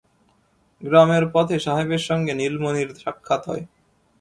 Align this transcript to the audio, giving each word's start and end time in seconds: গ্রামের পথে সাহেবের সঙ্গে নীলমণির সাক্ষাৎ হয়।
গ্রামের 0.83 1.23
পথে 1.33 1.57
সাহেবের 1.59 2.01
সঙ্গে 2.09 2.33
নীলমণির 2.33 2.89
সাক্ষাৎ 2.95 3.41
হয়। 3.47 3.63